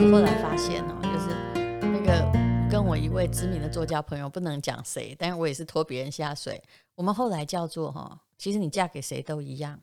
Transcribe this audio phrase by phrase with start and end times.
[0.00, 2.24] 我后来发现哦，就是那个
[2.70, 6.62] 跟我一位知名的作家朋友，不能讲谁，但是我也是拖别人下水。
[6.94, 9.76] 我们后来叫做哈，其实你嫁给谁都一样，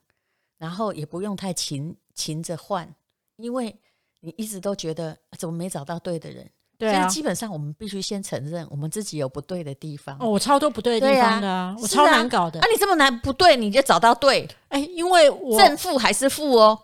[0.58, 2.90] 然后也不用太勤勤着换，
[3.36, 3.76] 因为
[4.22, 6.50] 你一直都觉得怎么没找到对的人。
[6.78, 10.18] 对啊，基本上我们必须先承认我们自己有不对的地方。
[10.20, 12.60] 哦，我超多不对的地方的，啊，我超难搞的。
[12.62, 14.48] 啊，你这么难不对，你就找到对？
[14.70, 16.78] 哎，因为我正负还是负哦。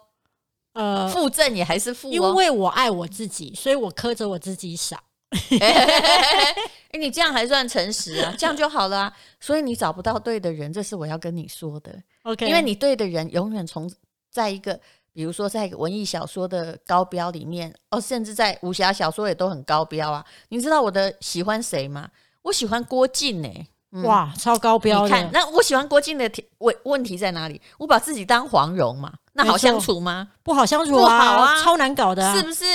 [0.73, 4.97] 呃，负正也还是负，哦，因为我爱我自己，所以我苛责我自己少。
[5.61, 6.53] 哎，
[6.99, 8.33] 你这样还算诚实啊？
[8.37, 9.13] 这样就好了啊。
[9.39, 11.97] 所以你找不到对的人，这是我要跟你说的。
[12.23, 13.89] OK，因为你对的人永远从
[14.29, 14.79] 在一个，
[15.13, 20.25] 比如说在一个文艺小说的高标里面，哦，甚至在武侠小说也都很高标啊。
[20.49, 22.09] 你知道我的喜欢谁吗？
[22.41, 23.49] 我喜欢郭靖呢。
[23.93, 25.03] 嗯、哇，超高标！
[25.03, 27.61] 你看，那我喜欢郭靖的问问题在哪里？
[27.77, 30.29] 我把自己当黄蓉嘛，那好相处吗？
[30.43, 32.65] 不好相处啊，不好啊，超难搞的、啊，是不是？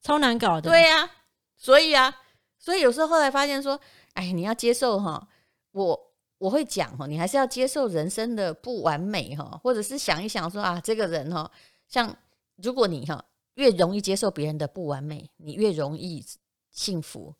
[0.00, 0.70] 超难搞的。
[0.70, 1.10] 对呀、啊，
[1.56, 2.14] 所以啊，
[2.56, 3.80] 所以有时候后来发现说，
[4.12, 5.26] 哎，你要接受哈，
[5.72, 6.00] 我
[6.38, 11.50] 我会讲哈，你还是要接受人生的不完美哈，或者是想一想说啊，这个人哈，
[11.88, 12.14] 像
[12.62, 16.24] 如果你哈越容易接受别人的不完美，你越容易
[16.70, 17.34] 幸福。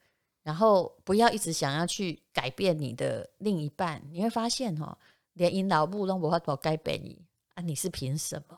[0.45, 4.97] 然后不要一直想要去改变你的另一半，你会发现哈，
[5.33, 7.21] 连引导部都无法度改变你
[7.55, 7.63] 啊！
[7.63, 8.57] 你是凭什么？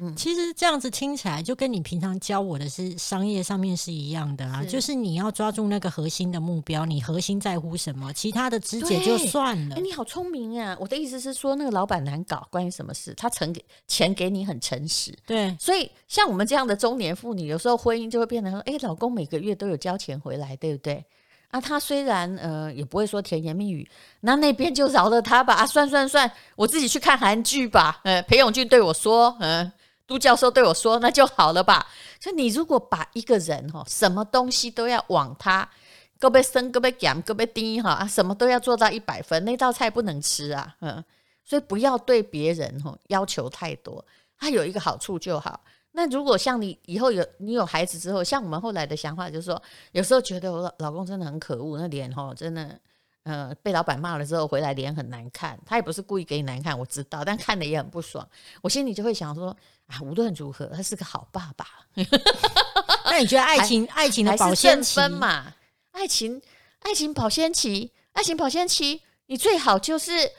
[0.00, 9.76] 嗯，其实这样子听起来就跟你平常教我的是商业上面是一样的啊，是就是你要抓住那个核心的目标，你核心在乎什么，其他的枝节就算了。
[9.76, 10.76] 哎，你好聪明啊！
[10.80, 13.14] 我的意思是说，那个老板难搞，关于什么事？
[13.14, 15.56] 他诚给钱给你很诚实，对。
[15.58, 21.04] 所以像我们这样的中年妇女，有时候婚姻就会变成说，哎，老公每个月都有交钱回来，对不对？
[21.50, 23.88] 啊，他虽然呃也不会说甜言蜜语，
[24.20, 25.54] 那那边就饶了他吧。
[25.54, 28.00] 啊，算算算，我自己去看韩剧吧。
[28.04, 29.72] 呃，裴勇俊对我说，嗯。
[30.10, 31.86] 杜教授对我说：“那就好了吧。
[32.18, 35.70] 所以你如果把一个人哈，什么东西都要往他，
[36.18, 40.74] 胳膊伸，胳膊减，胳膊低哈，什么都要做到一百分，那道菜不能吃啊。
[40.80, 41.04] 嗯，
[41.44, 44.04] 所以不要对别人哈要求太多。
[44.36, 45.60] 他有一个好处就好。
[45.92, 52.76] 那如果像你以后有你有孩子之后，像我们后来的想法就是说，有时候觉得我老公真的很可恶，那脸哈真的。”
[53.24, 58.26] 呃，被老板骂了之后回来脸很难看，他也不是故意给你难看，我知道，但看了也很不爽。
[58.62, 59.54] 我心里就会想说
[59.86, 61.66] 啊，无论如何，他是个好爸爸。
[63.04, 65.52] 那你觉得爱情爱情的保鲜期嘛？
[65.92, 66.40] 爱情
[66.80, 70.32] 爱情保鲜期，爱情保鲜期，你最好就是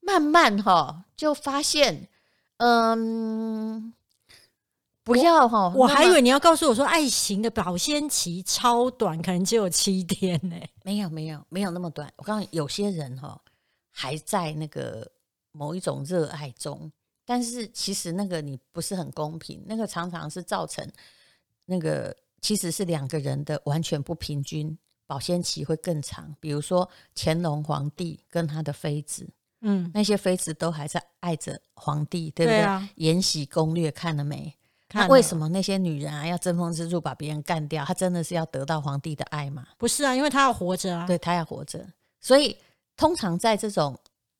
[0.00, 2.08] 慢慢哈就发现，
[2.58, 3.92] 嗯。
[5.08, 5.72] 不要哈！
[5.74, 10.54] 我还以为你要告诉我说，爱情的保鲜期超短，可能只有七天呢。
[10.82, 12.12] 没有没有没有那么短。
[12.16, 13.40] 我告诉你，有些人哈
[13.90, 15.10] 还在那个
[15.52, 16.92] 某一种热爱中，
[17.24, 20.86] 但是其实那个你不是很公平，那个常常是造成
[21.64, 24.76] 那个其实是两个人的完全不平均，
[25.06, 26.34] 保鲜期会更长。
[26.38, 29.26] 比如说乾隆皇帝跟他的妃子，
[29.62, 32.60] 嗯，那些妃子都还在爱着皇帝，对不对？
[32.60, 34.54] 啊，《延禧攻略》看了没？
[34.94, 37.84] 那为什么那些女人啊要争风吃醋把别人干掉？
[37.84, 39.66] 她真的是要得到皇帝的爱吗？
[39.76, 41.06] 不是啊，因为她要活着啊。
[41.06, 41.86] 对，她要活着，
[42.20, 42.56] 所以
[42.96, 43.98] 通常在这种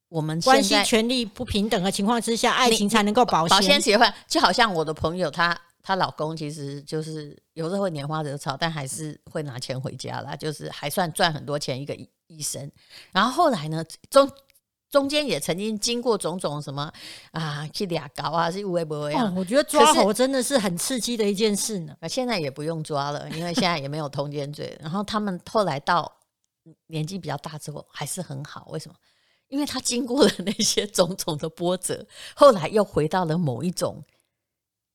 [0.09, 3.57] 我们关系权力不平等的情况之下，爱情才能够保鲜。
[3.57, 11.95] 保鲜期的话，就好像我的朋友，她她老公其实就是有时候会拈花惹草，但还是会拿钱回家啦，就是还算赚很多钱一个
[12.27, 12.71] 医生。
[13.13, 14.27] 然后后来呢，中。
[14.91, 16.91] 中间也曾经经过种种什么
[17.33, 19.33] 啊，去俩搞啊，是会不会啊？
[19.37, 21.95] 我觉得抓猴真的是很刺激的一件事呢。
[22.09, 24.77] 现在也不用抓了，因为现在也没有通奸罪。
[24.81, 26.11] 然后他们后来到
[26.87, 28.67] 年纪比较大之后，还是很好。
[28.71, 28.95] 为什么？
[29.49, 34.03] 因为他经过了那些种种的波折， 后来又回到了某一种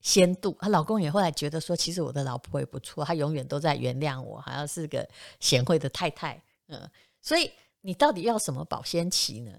[0.02, 0.58] 仙度。
[0.60, 5.08] 她老公也后来觉得说，其实我的老婆也不错，她永远都在原谅我，好像是个
[5.40, 6.40] 贤惠的太太。
[6.68, 6.90] 嗯，
[7.22, 9.52] 所以你到底要什么保鲜期呢？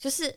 [0.00, 0.34] 就是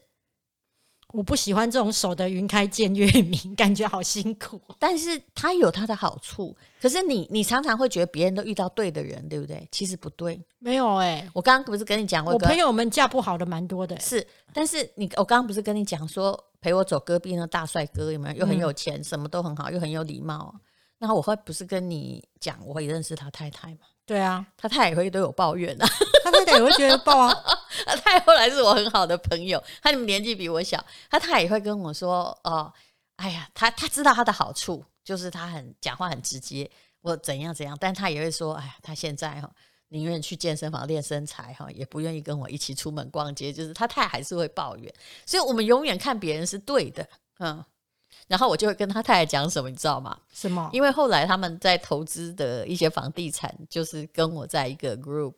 [1.14, 4.60] 我不喜欢这种守得云开见月明， 感觉好辛苦。
[4.78, 6.56] 但是它有它的好处。
[6.82, 9.66] 可是你你常常会觉得别人都遇到对的人，对不对？
[9.72, 11.30] 其实不对，没有哎、欸。
[11.34, 14.02] 我刚刚不是跟你讲过，我朋友们嫁不好的蛮多的、欸。
[14.02, 18.36] 是，但是你我刚刚不是跟你讲说陪我走隔壁那大帅哥有没有？
[18.40, 20.54] 又很有钱，嗯、什么都很好，又很有礼貌。
[21.00, 23.82] 然后我会不是跟你讲，我会认识他太太吗？
[24.06, 25.88] 对啊， 他太太也会都有抱怨啊，
[26.24, 27.34] 他太太也会觉得抱啊。
[27.86, 32.72] 他太太后来是我很好的朋友，他年纪比我小，他太太也会跟我说哦，
[33.16, 36.70] 哎呀，他他知道他的好处，就是他很讲话很直接，
[37.02, 39.50] 我怎样怎样，但他也会说，哎呀，他现在哈
[39.90, 44.94] 宁愿去健身房练身材哈，也不愿意跟我一起出门逛街，就是他太太还是会抱怨，
[45.26, 47.08] 所以我们永远看别人是对的，
[47.40, 47.64] 嗯。
[48.28, 50.18] 然后我就会跟他太太讲什么，你知道吗？
[50.32, 50.70] 什么？
[50.74, 55.36] 因为后来他们在投资的一些房地产，就是跟我在一个 group。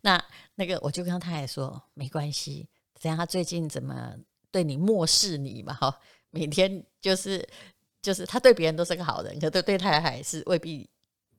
[0.00, 0.22] 那
[0.56, 2.68] 那个我就跟他太太说，没关系，
[3.00, 4.14] 等下他最近怎么
[4.50, 5.72] 对你漠视你嘛？
[5.74, 5.96] 哈，
[6.30, 7.48] 每天就是
[8.02, 10.88] 就是他对别人都是个好人，可对对太太是未必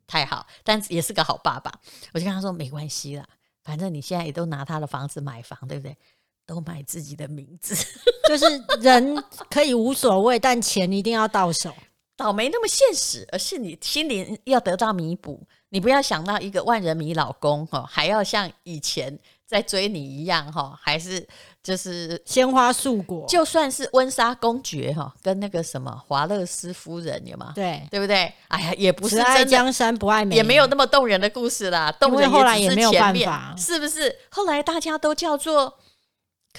[0.08, 1.72] 太好，但也是个好爸爸。
[2.14, 3.28] 我就跟他说，没关系啦，
[3.62, 5.98] 反正你现在也都拿他的房子买房，对不对？
[6.50, 7.76] 都买自己的名字，
[8.28, 8.46] 就是
[8.82, 11.72] 人可以无所谓，但钱一定要到手。
[12.18, 15.42] 倒霉那么现实，而是你心灵要得到弥补。
[15.70, 21.26] 你不要想到一个万人迷老公哈，还要像以前在追你一样哈，还是
[21.64, 23.26] 就是鲜花素果。
[23.30, 27.54] 就算是温莎公爵哈，跟那个什么华勒斯夫人有吗？
[27.56, 28.34] 对，对不对？
[28.50, 31.90] 哎呀，也不是爱江山不爱美，也没有那么动人的故事啦。
[31.92, 34.14] 动人后来也没有办法，是不是？
[34.32, 35.78] 后来大家都叫做。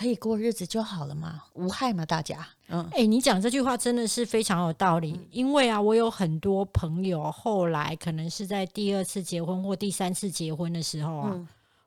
[0.00, 2.38] 可以过日子就好了嘛，无害嘛，大家。
[2.69, 5.12] 嗯，哎、欸，你讲这句话真的是非常有道理。
[5.12, 11.47] 嗯、因为啊，我有很多朋友后来可能是在第二次结婚或第三次结婚的时候啊，嗯、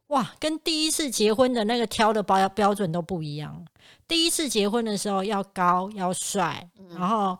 [0.09, 3.65] 哇，跟第一次结婚的那个挑的标标准都不一样。
[4.07, 7.35] 第一次结婚的时候要高要帅，嗯、然后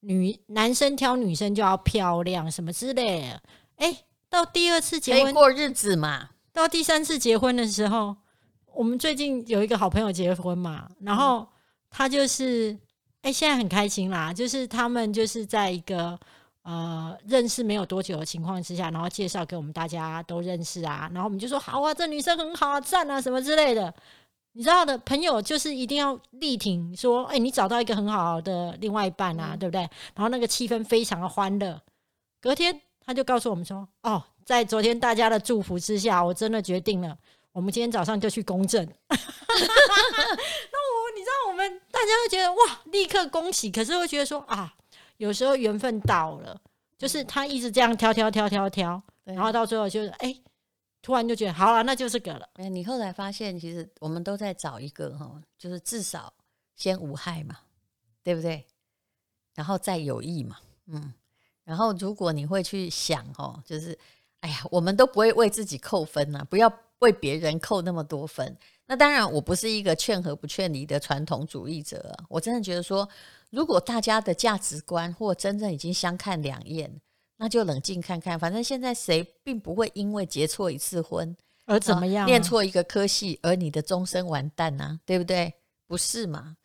[0.00, 3.42] 女男生挑女生就要漂亮什么之类的。
[3.76, 8.16] 哎、欸，到第二次结婚过日子嘛，到第三次结婚的时候。
[8.76, 11.48] 我们最近有一个好朋友结婚嘛，然后
[11.88, 12.72] 他就是，
[13.22, 16.18] 哎、欸，现在很开心啦，就是他们就是在一个
[16.60, 23.92] 呃认识没有多久的情况之下，然后介绍给我们大家都认识啊，然后我们就说好啊，这女生很好啊，赞啊什么之类的。
[24.52, 29.80] 你知道的朋友就是一定要力挺，说，哎、欸，你找到一个很好的另外一半啊，嗯、对不对？
[30.14, 31.80] 然后那个气氛非常的欢乐。
[32.42, 37.16] 隔天他就告诉我们说，哦，在昨天大家的祝福之下，我真的决定了。
[37.56, 39.16] 我们今天早上就去公证， 那我
[41.16, 43.70] 你知道，我们大家会觉得哇，立刻恭喜。
[43.70, 44.74] 可是会觉得说啊，
[45.16, 46.60] 有时候缘分到了，
[46.98, 50.38] 就是他一直这样挑挑挑挑挑，然后到最后就是哎，
[51.00, 52.46] 突然就觉得好了，那就这个了。
[52.56, 56.30] 哎，你后来发现，其实我们都在找一个哈，就是至少
[56.74, 57.56] 先无害嘛，
[58.22, 58.66] 对不对？
[59.54, 60.58] 然后再有益嘛，
[60.88, 61.14] 嗯。
[61.64, 63.98] 然后如果你会去想哦，就是
[64.40, 66.70] 哎呀，我们都不会为自己扣分呐，不要。
[67.00, 68.56] 为别人扣那么多分，
[68.86, 72.16] 那当然我不是一个劝和不劝离的传统主义者。
[72.28, 73.06] 我真的觉得说，
[73.50, 76.90] 如果大家的价值观或真正已经相看两厌，
[77.36, 78.38] 那就冷静看看。
[78.38, 85.00] 反正现在谁并不会因为结错一次婚而怎么样，念错一个科系而你的终身完蛋呢、啊？
[85.04, 85.52] 对不对？
[85.86, 86.56] 不是嘛？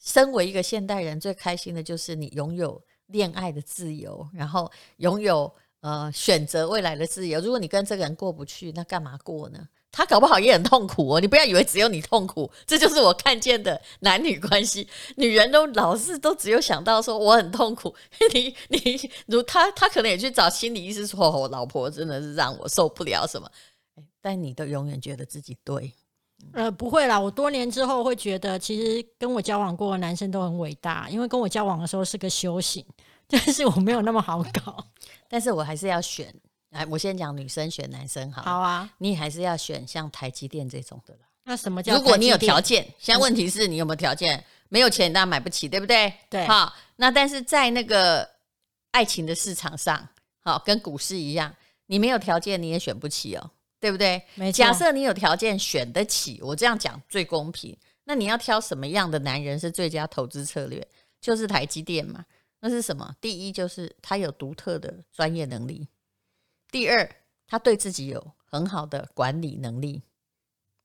[0.00, 5.54] 身为一个现代人，最开心的就是你拥有恋爱的自由，然后拥有。
[5.80, 7.40] 呃，选择未来的自由。
[7.40, 9.68] 如果你跟这个人过不去，那干嘛过呢？
[9.90, 11.20] 他搞不好也很痛苦哦。
[11.20, 14.86] 你不要以为只有你痛苦，这就是我看见的男女关系。
[15.16, 17.94] 女人都老是都只有想到说我很痛苦。
[18.34, 23.50] 你你如他他可能也去找心理医生说，我老婆真的是让我受不了什么。
[24.20, 25.92] 但你都永远觉得自己对。
[26.52, 27.18] 呃，不会啦。
[27.18, 32.84] 我多年之后会觉得，其实跟我交往过的男生都很伟大，因为跟我交往的时候是个修行。
[33.44, 34.84] 但是我没有那么好搞，
[35.28, 36.34] 但是我还是要选。
[36.70, 38.42] 哎，我先讲女生选男生好。
[38.42, 41.20] 好啊，你还是要选像台积电这种的了。
[41.44, 41.94] 那什么叫？
[41.94, 44.42] 如果你有条件，现在问题是你有没有条件？
[44.68, 46.12] 没有钱，当然买不起，对不对？
[46.28, 46.46] 对。
[46.46, 48.28] 好，那但是在那个
[48.90, 50.06] 爱情的市场上，
[50.40, 51.54] 好，跟股市一样，
[51.86, 53.50] 你没有条件你也选不起哦，
[53.80, 54.22] 对不对？
[54.34, 54.58] 没错。
[54.58, 57.74] 假设你有条件选得起，我这样讲最公平。
[58.04, 60.86] 那你要挑什么样的男人是最佳投资策略？
[61.20, 62.24] 就是台积电嘛。
[62.60, 63.14] 那是什么？
[63.20, 65.88] 第一就是他有独特的专业能力，
[66.72, 67.08] 第二
[67.46, 70.02] 他对自己有很好的管理能力，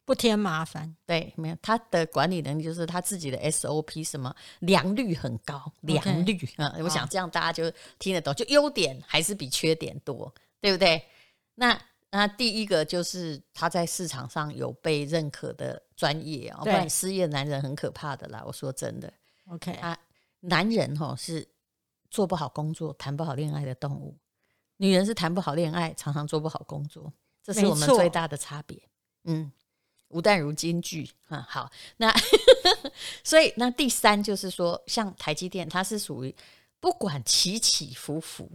[0.05, 0.95] 不添麻烦。
[1.05, 8.33] 对，没有他的管理能力就是他自己的 SOP 什么良率很高，良率啊，我想这样大家就听得懂。
[8.35, 11.03] 就优点还是比缺点多，对不对？
[11.55, 18.43] 那那第一个就是他在市场上有被认可的专业啊，不然失业男人很可怕的啦。
[18.45, 19.11] 我说真的
[19.49, 19.97] ，OK 啊，
[20.41, 21.47] 男人哈是。
[22.13, 24.15] 做不好工作，谈不好恋爱的动物，
[24.77, 28.79] 女人是谈不好恋爱，常常做不好工作，这是我们最大的差别。
[29.23, 29.51] 嗯，
[30.09, 32.13] 吴淡如金句嗯，好，那
[33.25, 36.35] 所以那第三就是说，像台积电，它是属于
[36.79, 38.47] 不管起起伏伏，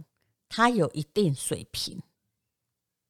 [0.47, 2.01] 它有一定水平，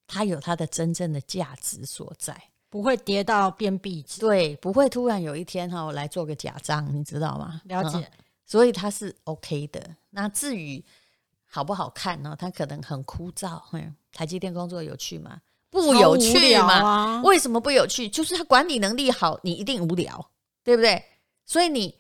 [0.08, 2.36] 它有它的真正的价值所在，
[2.72, 7.62] 不会跌到变壁纸，对，不会突然有一天哈，我来做个假账，你知道吗？
[7.66, 8.00] 了解。
[8.00, 8.12] 嗯
[8.50, 9.96] 所以它是 OK 的。
[10.10, 10.84] 那至于
[11.46, 12.36] 好不好看呢？
[12.36, 13.62] 它可能很枯燥。
[13.74, 15.40] 嗯，台积电工作有趣吗？
[15.70, 16.74] 不有趣吗？
[16.74, 18.10] 啊、为什么不有趣？
[18.10, 20.32] 就是他管理能力好，你一定无聊，
[20.64, 21.06] 对不对？
[21.46, 21.96] 所以你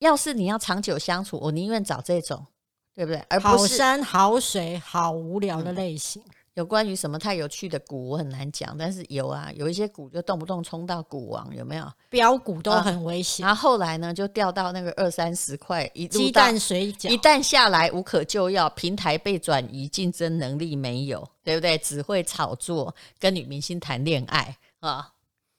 [0.00, 2.44] 要是你要长久相处，我宁愿找这种，
[2.92, 3.24] 对不对？
[3.28, 6.20] 而不是好山好水好无聊的类型。
[6.26, 11.86] 嗯有关于什么太有趣的股，我很难讲，但是有啊，有一些股就动不动冲到股王，有没有？
[12.08, 13.48] 标股都很危险，啊。
[13.48, 21.76] 然后后来呢，就掉到那个二三十块，一鸡蛋水饺，一旦下来无可救药，平台被转移，竞争能力没有，对不对？
[21.76, 25.12] 只会炒作，跟女明星谈恋爱啊，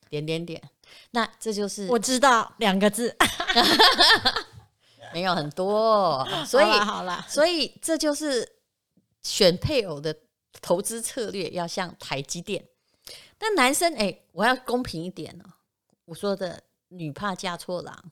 [0.10, 0.60] 点点点。
[1.12, 3.16] 那这就是我知道两个字
[5.14, 8.54] 没有很多，所以好啦，好啦，所以这就是
[9.22, 10.18] 选配偶的。
[10.62, 12.66] 投资策略要像台积电，
[13.38, 15.46] 但男生哎、欸，我要公平一点哦。
[16.06, 18.12] 我说的女怕嫁错郎，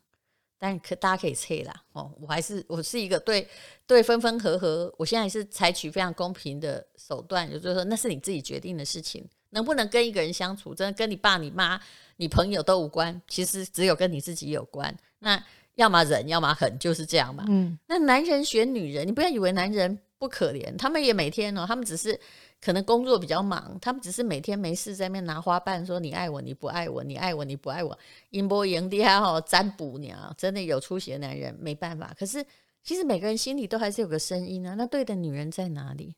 [0.58, 2.12] 但可大家可以猜啦哦。
[2.20, 3.48] 我还是我是一个对
[3.88, 11.80] 对分分合合，我现在是采取非常公平的手段，也就是说那是你自己决定的事情，能不能跟一个人相处，真的跟你爸、你妈、
[12.18, 14.96] 你朋友都无关，其实只有跟你自己有关。
[15.20, 15.42] 那
[15.76, 17.46] 要么忍，要么狠，就是这样嘛。
[17.48, 19.98] 嗯，那男人选女人，你不要以为男人。
[20.18, 22.20] 不可怜，他们也每天哦，他们只是
[22.62, 27.98] 可能工作比较忙，他们只是每天没事在那边拿花瓣说，你爱我，你不爱我，你爱我，你不爱我，
[28.30, 32.16] 阴波营地还好占卜你啊，真的有出息的男人没办法。
[32.18, 32.44] 可是
[32.82, 36.16] 其实每个人心里都还是有个声音啊，那对的女人在哪里？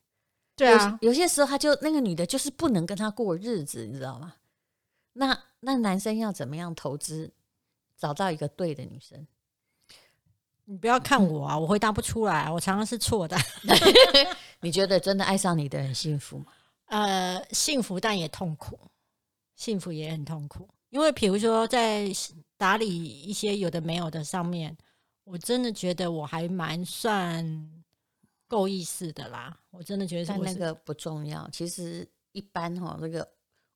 [0.56, 4.34] 对啊，有，有些时候他就那个女的就是不能跟他过日子，你知道吗？
[5.14, 7.32] 那那男生要怎么样投资，
[7.96, 9.26] 找到一个对的女生？
[10.70, 13.34] 你不要看我啊，我回答不出来，我常常是错的。
[14.60, 16.52] 你觉得真的爱上你的人幸福吗？
[16.88, 18.78] 呃，幸福但也痛苦，
[19.56, 20.68] 幸福也很痛苦。
[20.90, 22.10] 因为比如说在
[22.58, 24.76] 打理一些有的没有的上面，
[25.24, 27.70] 我真的觉得我还蛮算
[28.46, 29.58] 够意思的啦。
[29.70, 31.48] 我真的觉得，但那个不重要。
[31.50, 33.26] 其实一般哈，那个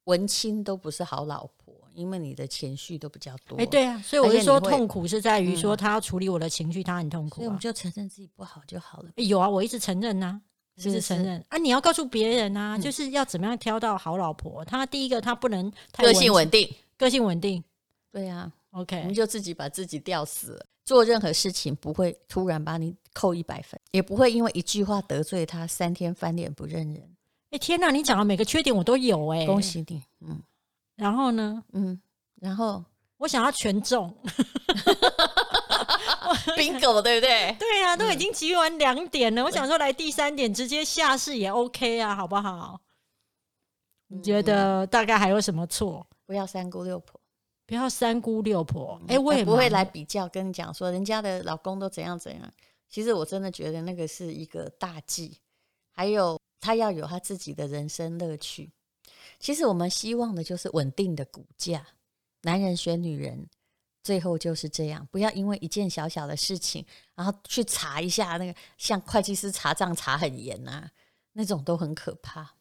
[0.05, 1.62] 文青都不是好老婆。
[1.95, 9.11] 因为你的情绪都比较多，哎，对啊，所以我是说痛苦是在于说他要处理我的情绪，他很痛苦，啊，所以我们就承认自己不好就好了。
[9.17, 10.41] 有啊，我一直承认呐，
[10.77, 11.59] 是不是承认啊？
[11.59, 14.65] 你要告诉别人啊，就是要怎么样挑到好老婆。
[14.65, 17.63] 他第一个，他不能太个性稳定，个性稳定，
[18.11, 20.67] 对啊，OK，我们就自己把自己吊死了。
[20.85, 27.09] 做任何事情不会突然把你扣一百分，也不会因为一句话得罪他，三天翻脸不认人。
[27.51, 30.41] 哎，天哪，你讲的每个缺点我都有哎，恭喜你，嗯。
[30.97, 31.63] 然后呢？
[31.73, 32.01] 嗯，
[32.37, 32.85] 然后
[33.19, 34.15] 我想要全中，
[36.57, 37.57] bingo，对不对？
[37.59, 42.81] 对呀、啊，都已经集完两点了，嗯、我想说来第三点直接下市也 OK 啊，好不好？
[44.11, 46.07] 嗯、你觉得大概还有什么错？
[46.27, 47.21] 不要三姑六婆，
[47.67, 49.01] 不要三姑六婆。
[49.09, 52.53] 哎、嗯，我也不会来比较，跟你讲说人家的老公都怎样怎样。
[52.89, 55.39] 其实我真的觉得那个是一个大忌，
[55.91, 58.71] 还有他要有他自己的人生乐趣。
[59.38, 61.87] 其实我们希望的就是稳定的股价，
[62.43, 63.47] 男人选女人，
[64.02, 65.07] 最后就是这样。
[65.11, 70.91] 不要因为一件小小的事情，然后去查一下那个，像会计师查账查很严呐、啊，
[71.33, 72.55] 那种都很可怕。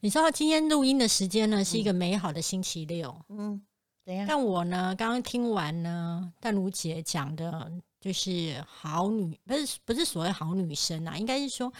[0.00, 3.14] 你知道今天录音的时间呢，是一个美好的星期六。
[3.28, 3.60] 嗯，
[4.04, 4.26] 怎样？
[4.26, 7.70] 但我呢，刚刚听完呢，淡如姐讲的，
[8.00, 11.72] 就是好女，不是不是所谓好女生啊，应该是说。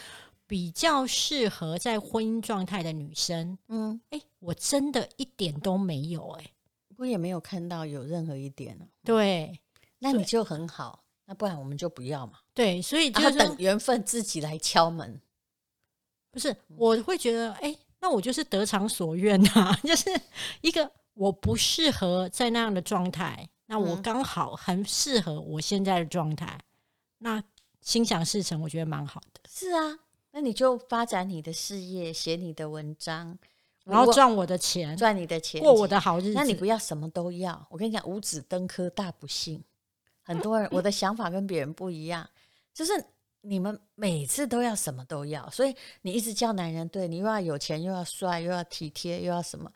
[0.47, 6.51] 比较适合在婚姻状态的女生，嗯，哎、欸，我真的一点都没有、欸，哎，
[6.97, 8.77] 我也没有看到有任何一点。
[9.03, 9.59] 对，
[9.99, 12.39] 那你就很好，那不然我们就不要嘛。
[12.53, 15.19] 对，所以就要等缘分自己来敲门。
[16.31, 20.09] 不是，我会觉得，哎、欸，那我就是得偿所愿啊， 就是
[20.61, 26.59] 一个我不适合在那样的状态，那我刚好很适合我现在的状态，
[27.17, 27.43] 那
[27.81, 29.41] 心想事成，我觉得蛮好的。
[29.49, 29.99] 是啊。
[30.35, 33.37] 那你就发展你的事业，写你的文章，
[33.85, 36.33] 然后赚我的钱，赚你的钱，过我的好日子。
[36.33, 37.65] 那你不要什么都要。
[37.69, 39.63] 我跟你讲，五子登科大不幸。
[40.23, 42.29] 很多人，我的想法跟别人不一样，
[42.73, 42.91] 就是
[43.39, 49.71] 你们每次都要什么都要，所以你一直叫男人，对你又要有钱，又要帅，又要体贴，又要什么？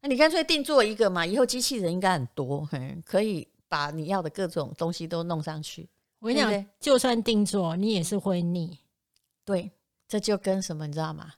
[0.00, 2.68] 那你干脆定做一个嘛，以后机器人应该很多，
[3.04, 5.88] 可以把你要的各种东西都弄上去。
[6.20, 8.78] 我跟你讲，就算定做，你也是会腻。
[9.44, 9.72] 对。
[10.06, 11.32] 这就跟什么你知道吗？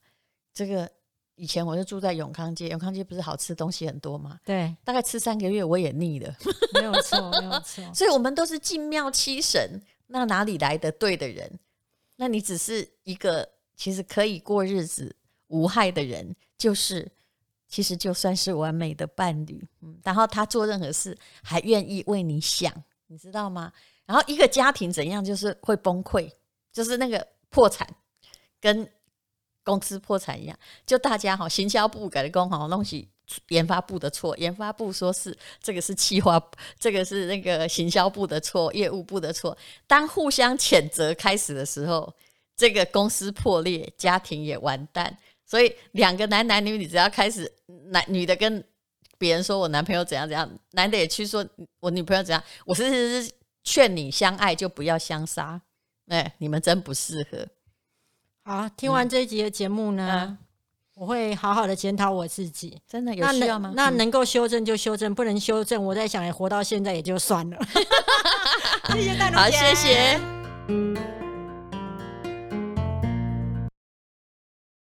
[0.52, 0.90] 这个
[1.34, 4.40] 以前我就住在永康街，永康街不是好吃东西很多吗？
[4.44, 6.34] 对，大概吃三个月我也腻了，
[6.74, 7.84] 没有错，没有错。
[7.94, 11.58] 所以我们都是进庙七神，那哪里来的对的人？
[12.16, 13.46] 那你只是一个
[13.76, 15.14] 其实可以过日子
[15.48, 17.06] 无害的人，就是
[17.68, 19.62] 其实就算是完美的伴侣。
[19.82, 22.72] 嗯，然后他做任何事还愿意为你想，
[23.08, 23.70] 你知道吗？
[24.06, 26.30] 然后一个家庭怎样就是会崩溃，
[26.72, 27.86] 就是那个破产。
[28.60, 28.88] 跟
[29.64, 33.08] 公司破产一样，就大家哈，行销部改的工好东西
[33.48, 36.40] 研发部的错，研发部说是这个是企划，
[36.78, 39.56] 这个是那个行销部的错，业务部的错。
[39.86, 42.14] 当互相谴责开始的时候，
[42.56, 45.18] 这个公司破裂，家庭也完蛋。
[45.44, 47.52] 所以两个男男女女只要开始
[47.90, 48.64] 男女的跟
[49.18, 51.44] 别人说我男朋友怎样怎样，男的也去说
[51.80, 53.32] 我女朋友怎样，我是是是
[53.64, 55.60] 劝你相爱就不要相杀。
[56.06, 57.46] 哎，你们真不适合。
[58.48, 60.38] 好，听完这一集的节目呢，
[60.94, 62.80] 我会好好的检讨我自己。
[62.86, 63.72] 真的有需要吗？
[63.74, 67.58] 那能，够修正就修正，不能修正，我在想，也活到现在也就算了。
[68.94, 70.20] 谢谢大家，好，谢谢。